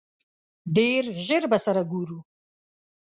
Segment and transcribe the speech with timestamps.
[0.75, 2.19] ډېر ژر به سره ګورو!